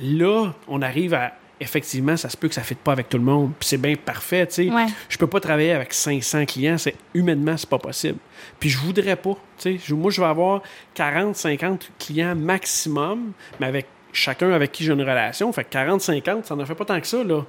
[0.00, 3.16] là, on arrive à effectivement, ça se peut que ça ne fitte pas avec tout
[3.18, 3.52] le monde.
[3.58, 4.70] Puis c'est bien parfait, tu sais.
[4.70, 4.86] Ouais.
[5.08, 8.18] Je peux pas travailler avec 500 clients, c'est humainement, c'est pas possible.
[8.60, 9.80] Puis je voudrais pas, tu sais.
[9.84, 10.62] Je- Moi, je vais avoir
[10.94, 15.50] 40, 50 clients maximum, mais avec chacun avec qui j'ai une relation.
[15.52, 17.44] Fait que 40, 50, ça n'en fait pas tant que ça, là.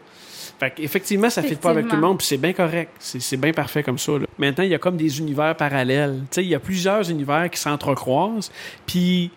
[0.59, 2.91] Fait qu'effectivement, ça ne fit pas avec tout le monde, puis c'est bien correct.
[2.99, 4.13] C'est c'est bien parfait comme ça.
[4.13, 4.25] là.
[4.37, 6.19] Maintenant, il y a comme des univers parallèles.
[6.23, 8.51] Tu sais, il y a plusieurs univers qui s'entrecroisent,
[8.85, 9.31] puis...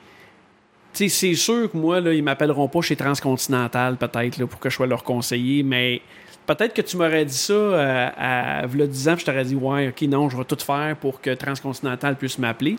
[0.97, 4.75] Sais, c'est sûr que moi, là, ils m'appelleront pas chez Transcontinental, peut-être, pour que je
[4.77, 6.01] sois leur conseiller, mais
[6.47, 9.55] peut-être que tu m'aurais dit ça euh, à, v'là 10 ans, puis je t'aurais dit,
[9.57, 12.77] ouais, ok, non, je vais tout faire pour que Transcontinental puisse m'appeler.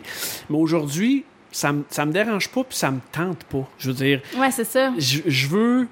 [0.50, 3.68] Mais aujourd'hui, ça, me- ça me dérange pas, puis ça me tente pas.
[3.78, 4.90] Je veux dire, Ouais, c'est ça.
[4.98, 5.86] je, je veux.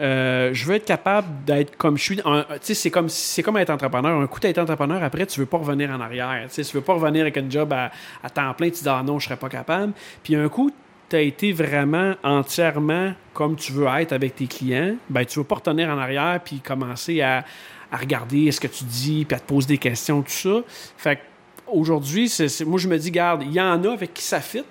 [0.00, 2.20] euh, je veux être capable d'être comme je suis.
[2.24, 4.20] Un- Tu sais, c'est comme, c'est comme être entrepreneur.
[4.20, 6.42] Un coup, tu été entrepreneur, après, tu veux pas revenir en arrière.
[6.48, 7.90] Tu sais, tu veux pas revenir avec un job à,
[8.22, 9.92] à temps plein, tu dis, ah non, je serais pas capable.
[10.22, 10.70] Puis un coup,
[11.14, 14.94] tu as été vraiment entièrement comme tu veux être avec tes clients.
[15.08, 17.44] Ben, tu veux pas retenir en arrière puis commencer à,
[17.90, 20.56] à regarder ce que tu dis, puis à te poser des questions, tout ça.
[20.96, 21.20] Fait que
[21.66, 22.32] aujourd'hui,
[22.66, 24.64] moi, je me dis, garde, il y en a avec qui ça fit.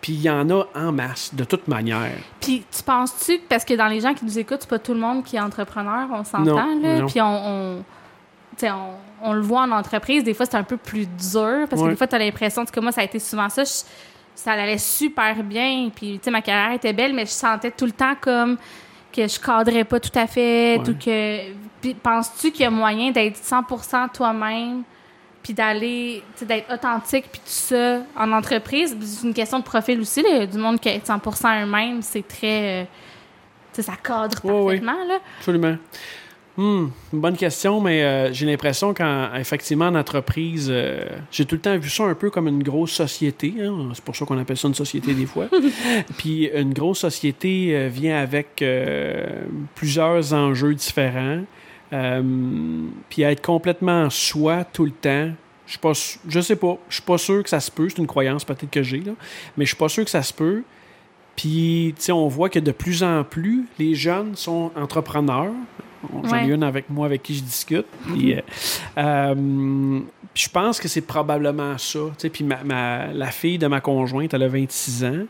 [0.00, 2.10] Puis il y en a en masse, de toute manière.
[2.40, 4.92] Puis tu penses-tu, que- parce que dans les gens qui nous écoutent, c'est pas tout
[4.92, 6.44] le monde qui est entrepreneur, on s'entend,
[6.82, 6.98] là.
[7.06, 7.84] Puis on, on,
[8.62, 8.90] on,
[9.22, 11.96] on le voit en entreprise, des fois c'est un peu plus dur, parce que des
[11.96, 13.70] fois tu as l'impression, cas moi ça a été souvent ça, je-
[14.34, 17.86] ça allait super bien, puis tu sais ma carrière était belle, mais je sentais tout
[17.86, 18.56] le temps comme
[19.12, 20.88] que je cadrais pas tout à fait, Ouais.
[20.90, 21.92] ou que...
[22.02, 24.82] Penses-tu qu'il y a moyen d'être 100% toi-même,
[25.42, 28.96] puis d'aller, d'être authentique, puis tout ça en entreprise?
[29.00, 30.46] C'est une question de profil aussi, là.
[30.46, 32.82] Du monde qui est 100% eux-mêmes, c'est très...
[32.82, 32.84] euh,
[33.74, 35.18] tu sais, ça cadre parfaitement, là.
[35.38, 35.76] Absolument.
[36.56, 41.60] Hmm, une bonne question, mais euh, j'ai l'impression qu'effectivement, en entreprise, euh, j'ai tout le
[41.60, 43.54] temps vu ça un peu comme une grosse société.
[43.60, 43.90] hein.
[43.92, 45.46] C'est pour ça qu'on appelle ça une société des fois.
[46.16, 48.64] Puis une grosse société euh, vient avec
[49.74, 51.42] plusieurs enjeux différents.
[53.08, 55.30] Puis être complètement soi tout le temps.
[55.66, 55.92] Je suis pas,
[56.28, 56.78] je sais pas.
[56.88, 57.88] Je suis pas sûr que ça se peut.
[57.88, 59.12] C'est une croyance peut-être que j'ai là,
[59.56, 60.62] mais je suis pas sûr que ça se peut.
[61.36, 65.52] Puis, tu sais, on voit que de plus en plus, les jeunes sont entrepreneurs.
[66.24, 67.86] J'en ai une avec moi avec qui je discute.
[68.12, 68.40] Puis, euh,
[68.98, 69.34] euh,
[70.32, 71.98] puis je pense que c'est probablement ça.
[72.32, 75.24] Puis ma, ma- la fille de ma conjointe, elle a 26 ans.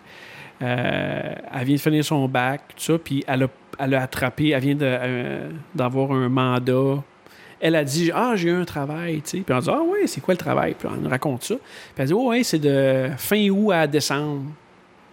[0.63, 3.47] Euh, elle vient de finir son bac, tout ça, puis elle a,
[3.79, 7.03] elle a attrapé, elle vient euh, d'avoir un mandat.
[7.61, 9.39] Elle a dit Ah, j'ai eu un travail, tu sais.
[9.41, 11.55] Puis on dit Ah, ouais, c'est quoi le travail Puis on nous raconte ça.
[11.57, 11.63] Puis
[11.99, 14.45] elle dit Oh, ouais, c'est de fin août à décembre.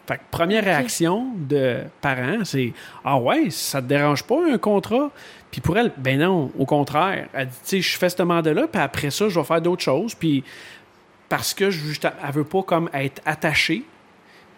[0.08, 2.74] Fait que première réaction de parents, c'est
[3.06, 5.12] Ah, ouais, ça te dérange pas un contrat
[5.52, 7.28] Puis pour elle, ben non, au contraire.
[7.34, 9.84] Elle dit Tu sais, je fais ce mandat-là, puis après ça, je vais faire d'autres
[9.84, 10.16] choses.
[10.16, 10.44] Puis
[11.30, 13.84] parce que je, juste, elle veut pas comme être attachée.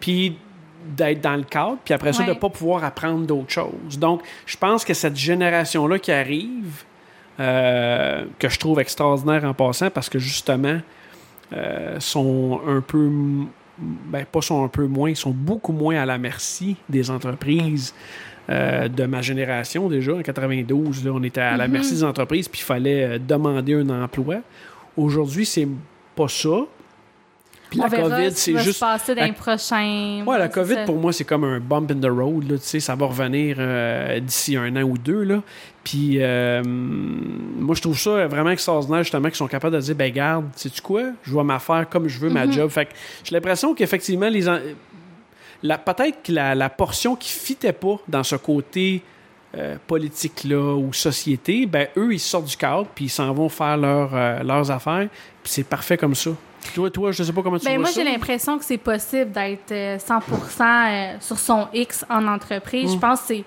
[0.00, 0.36] Puis
[0.84, 3.98] d'être dans le cadre, puis après ça, de ne pas pouvoir apprendre d'autres choses.
[3.98, 6.84] Donc, je pense que cette génération-là qui arrive,
[7.40, 10.80] euh, que je trouve extraordinaire en passant, parce que justement,
[11.52, 13.10] euh, sont un peu,
[13.78, 17.94] ben pas sont un peu moins, ils sont beaucoup moins à la merci des entreprises.
[18.50, 21.72] euh, de ma génération déjà, en 92, là, on était à la Mhm.
[21.72, 24.36] merci des entreprises, puis il fallait euh, demander un emploi.
[24.98, 25.66] Aujourd'hui, c'est
[26.14, 26.66] pas ça.
[27.82, 28.76] Puis la COVID, c'est va juste.
[28.76, 30.22] se passer dans les prochains...
[30.26, 30.84] Ouais, la COVID, ça.
[30.84, 32.50] pour moi, c'est comme un bump in the road.
[32.50, 35.22] Là, tu sais, ça va revenir euh, d'ici un an ou deux.
[35.22, 35.42] Là.
[35.82, 40.12] Puis, euh, moi, je trouve ça vraiment extraordinaire, justement, qu'ils sont capables de dire ben
[40.12, 41.02] garde, sais-tu quoi?
[41.22, 42.52] Je vais m'affaire comme je veux ma Mhm.
[42.52, 42.70] job.
[42.70, 42.92] Fait que
[43.24, 44.48] j'ai l'impression qu'effectivement, les.
[44.48, 44.58] en-
[45.62, 49.02] la- Peut-être que la, la portion qui fitait pas dans ce côté
[49.56, 53.76] euh, politique-là ou société, ben eux, ils sortent du cadre puis ils s'en vont faire
[53.76, 55.06] leur, euh, leurs affaires.
[55.42, 56.30] Puis c'est parfait comme ça.
[56.74, 59.32] Toi, toi, je sais pas comment tu Ben vois moi, j'ai l'impression que c'est possible
[59.32, 60.20] d'être euh, 100%
[60.62, 62.90] euh, sur son X en entreprise.
[62.90, 62.94] Mm.
[62.94, 63.44] Je pense que c'est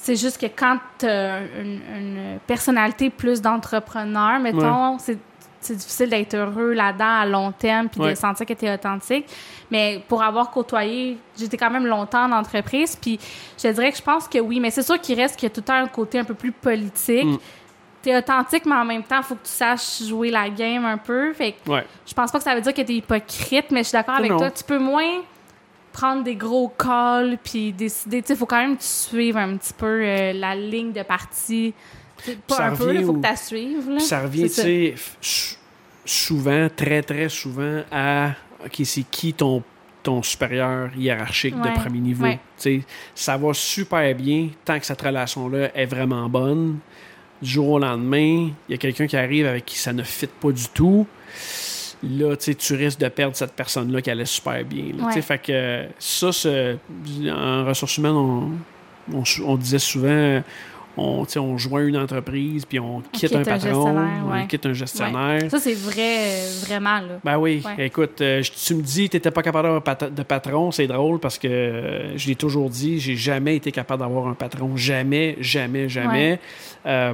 [0.00, 5.18] c'est juste que quand tu as une, une personnalité plus d'entrepreneur, mettons, c'est
[5.60, 8.10] c'est difficile d'être heureux là-dedans à long terme puis Ouais.
[8.10, 9.26] de sentir que tu es authentique.
[9.72, 13.18] Mais pour avoir côtoyé, j'étais quand même longtemps en entreprise, puis
[13.62, 15.54] je dirais que je pense que oui, mais c'est sûr qu'il reste qu'il y a
[15.54, 17.24] tout le temps un côté un peu plus politique.
[17.24, 17.38] Mm.
[18.08, 20.96] T'es authentique, mais en même temps, il faut que tu saches jouer la game un
[20.96, 21.32] peu.
[21.34, 21.84] Fait que Ouais.
[22.06, 24.30] je pense pas que ça veut dire que t'es hypocrite, mais je suis d'accord avec
[24.30, 24.38] Non.
[24.38, 24.50] toi.
[24.50, 25.20] Tu peux moins
[25.92, 28.22] prendre des gros calls puis décider.
[28.22, 31.02] Tu sais, faut quand même que tu suives un petit peu euh, la ligne de
[31.02, 31.74] parti.
[32.24, 33.90] C'est Pas Ça un peu, il faut au- que tu la suives.
[33.90, 34.00] Là.
[34.00, 34.94] Ça revient, tu sais,
[36.04, 38.30] souvent, très, très souvent, à
[38.64, 39.62] OK, c'est qui ton,
[40.02, 42.24] ton supérieur hiérarchique Ouais, de premier niveau?
[42.24, 42.40] ouais.
[43.14, 46.78] Ça va super bien tant que cette relation-là est vraiment bonne.
[47.40, 50.26] Du jour au lendemain, il y a quelqu'un qui arrive avec qui ça ne fit
[50.26, 51.06] pas du tout.
[52.02, 54.92] Là, tu risques de perdre cette personne-là qui allait super bien.
[54.96, 55.06] là.
[55.06, 55.22] Ouais.
[55.22, 56.78] Fait que ça, c'est-
[57.30, 58.50] en ressources humaines, on,
[59.12, 60.42] on, on disait souvent
[60.98, 63.96] on, on joint une entreprise, puis on quitte, un patron,
[64.30, 65.50] on quitte un gestionnaire.
[65.50, 67.00] Ça, c'est vrai, vraiment.
[67.00, 67.20] Là.
[67.24, 67.62] Ben oui.
[67.78, 71.18] Écoute, euh, tu me dis que tu n'étais pas capable d'avoir de patron, c'est drôle
[71.20, 74.76] parce que euh, je l'ai toujours dit, j'ai jamais été capable d'avoir un patron.
[74.76, 76.40] Jamais, jamais, jamais.
[76.86, 77.12] Euh,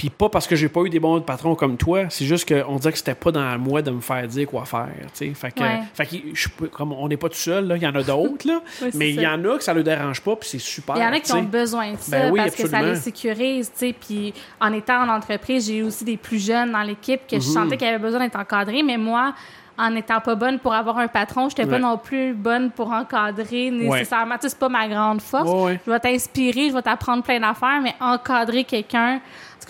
[0.00, 2.76] puis pas parce que j'ai pas eu des bons patrons comme toi, c'est juste qu'on
[2.76, 4.88] dirait que c'était pas dans moi de me faire dire quoi faire.
[5.12, 8.02] Fait que, fait que je, comme on n'est pas tout seul, il y en a
[8.02, 8.46] d'autres,
[8.94, 10.96] mais il y en a que ça ne le dérange pas, puis c'est super.
[10.96, 13.70] Il y en a qui ont besoin de ça ben parce que ça les sécurise.
[14.00, 17.46] Puis en étant en entreprise, j'ai eu aussi des plus jeunes dans l'équipe que je
[17.46, 17.52] mhm.
[17.52, 19.34] sentais qu'ils avaient besoin d'être encadrés, mais moi,
[19.80, 22.92] en n'étant pas bonne pour avoir un patron, je n'étais pas non plus bonne pour
[22.92, 24.36] encadrer nécessairement.
[24.40, 25.50] Ce n'est pas ma grande force.
[25.86, 29.20] Je vais t'inspirer, je vais t'apprendre plein d'affaires, mais encadrer quelqu'un,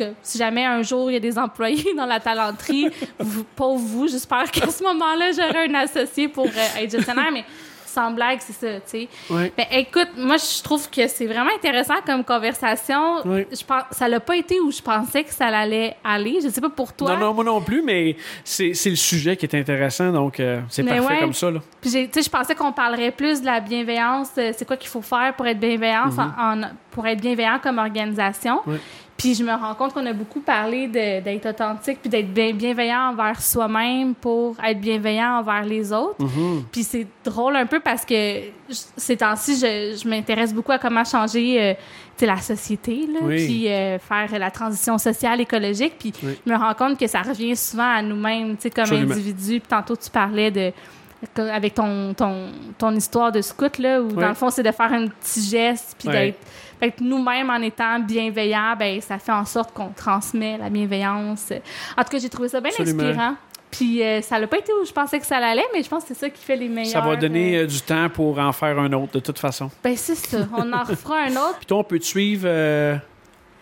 [0.01, 3.85] que si jamais un jour il y a des employés dans la talenterie, vous, pauvre
[3.85, 7.45] vous, j'espère qu'à ce moment-là, j'aurai un associé pour euh, être gestionnaire, mais
[7.91, 9.09] sans blague, c'est ça, tu sais.
[9.31, 13.23] Ben, écoute, moi, je trouve que c'est vraiment intéressant comme conversation.
[13.25, 16.39] Je pense, ça l'a pas été où je pensais que ça allait aller.
[16.43, 17.15] Je sais pas pour toi.
[17.15, 20.83] Non, non, moi non plus, mais c'est le sujet qui est intéressant, donc euh, c'est
[20.83, 21.51] parfait comme ça.
[21.51, 21.61] Là.
[21.81, 24.29] Puis, tu sais, je pensais qu'on parlerait plus de la bienveillance.
[24.39, 26.69] Euh, c'est quoi qu'il faut faire pour être bienveillant, mm-hmm.
[26.91, 28.61] pour être bienveillant comme organisation.
[29.21, 33.11] Puis je me rends compte qu'on a beaucoup parlé d'être authentique puis d'être bien, bienveillant
[33.11, 36.25] envers soi-même pour être bienveillant envers les autres.
[36.25, 36.63] Mm-hmm.
[36.73, 38.41] Puis c'est drôle un peu parce que
[38.97, 41.75] ces temps-ci, je, m'intéresse beaucoup à comment changer euh,
[42.27, 45.95] la société, là, puis euh, faire la transition sociale, écologique.
[45.99, 49.61] Puis je me rends compte que ça revient souvent à nous-mêmes, comme individus.
[49.61, 50.73] Puis tantôt, tu parlais de
[51.37, 52.47] avec ton, ton,
[52.79, 55.95] ton histoire de scout, là, où dans le fond, c'est de faire un petit geste,
[55.99, 56.39] puis d'être
[56.81, 61.53] fait que nous-mêmes, en étant bienveillants, ben, ça fait en sorte qu'on transmet la bienveillance.
[61.97, 63.37] En tout cas, j'ai trouvé ça bien inspirant.
[63.71, 66.03] Puis euh, ça n'a pas été où je pensais que ça allait, mais je pense
[66.03, 66.93] que c'est ça qui fait les meilleurs.
[66.93, 69.71] Ça va donner euh, euh, du temps pour en faire un autre, de toute façon.
[69.83, 70.39] Ben c'est ça.
[70.57, 71.59] On en refera un autre.
[71.59, 72.49] Puis toi, on peut te suivre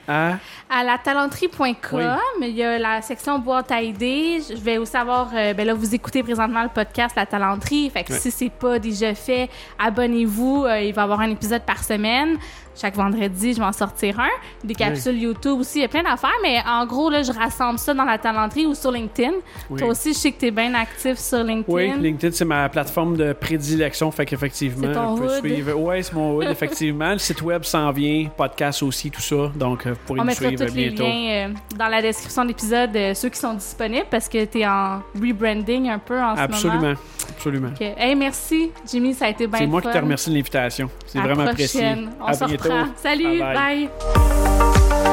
[0.06, 0.38] à...
[0.70, 2.00] À la talenterie.com,
[2.40, 4.40] il y a la section boîte à idées.
[4.48, 7.90] Je vais aussi avoir, ben là, vous écoutez présentement le podcast La Talenterie.
[7.90, 10.66] Fait que si c'est pas déjà fait, abonnez-vous.
[10.80, 12.38] il va y avoir un épisode par semaine
[12.80, 14.28] chaque vendredi, je vais en sortir un.
[14.64, 17.78] Des capsules YouTube aussi, il y a plein d'affaires, mais en gros, là, je rassemble
[17.78, 19.32] ça dans la talenterie ou sur LinkedIn.
[19.76, 21.64] Toi aussi, je sais que tu es bien actif sur LinkedIn.
[21.72, 25.72] Oui, LinkedIn, c'est ma plateforme de prédilection, fait qu'effectivement, suivre.
[25.76, 27.12] Oui, c'est mon hood, effectivement.
[27.12, 29.50] Le site web s'en vient, podcast aussi, tout ça.
[29.56, 31.02] Donc, vous pourrez On me suivre tous bientôt.
[31.02, 34.44] les liens euh, dans la description de l'épisode, euh, ceux qui sont disponibles, parce que
[34.44, 36.80] tu es en rebranding un peu en Absolument.
[36.80, 36.94] ce moment.
[37.30, 37.68] Absolument.
[37.68, 37.94] Okay.
[37.96, 40.90] Hey, merci, Jimmy, ça a été bien C'est moi qui te remercie de l'invitation.
[41.06, 41.94] C'est vraiment apprécié.
[42.20, 42.67] On à se bientôt.
[42.68, 45.07] Salut, bye.